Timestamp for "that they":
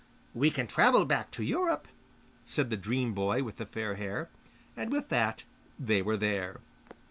5.09-6.01